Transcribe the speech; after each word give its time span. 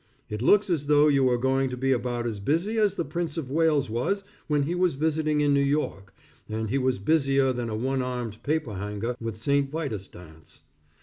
It 0.31 0.41
looks 0.41 0.67
as 0.71 0.87
though 0.87 1.07
you 1.09 1.23
were 1.25 1.37
going 1.37 1.69
to 1.69 1.77
be 1.77 1.91
about 1.91 2.25
as 2.25 2.39
busy 2.39 2.79
as 2.79 2.95
the 2.95 3.05
Prince 3.05 3.37
of 3.37 3.51
Wales 3.51 3.87
was 3.87 4.23
when 4.47 4.63
he 4.63 4.73
was 4.73 4.95
visiting 4.95 5.41
in 5.41 5.53
New 5.53 5.61
York, 5.61 6.15
and 6.49 6.71
he 6.71 6.79
was 6.79 6.97
busier 6.97 7.53
than 7.53 7.69
a 7.69 7.75
one 7.77 8.01
armed 8.01 8.41
paper 8.41 8.73
hanger 8.73 9.15
with 9.21 9.37
St. 9.37 9.69
Vitus 9.69 10.07
dance. 10.07 10.61